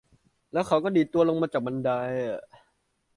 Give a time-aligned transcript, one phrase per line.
[0.53, 1.89] แล้วเขาก็ดีดตัวลงมาจากบันได